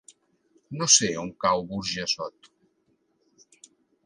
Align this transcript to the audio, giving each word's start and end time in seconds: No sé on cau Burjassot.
No 0.79 0.87
sé 0.93 1.09
on 1.25 1.29
cau 1.45 1.61
Burjassot. 1.73 2.51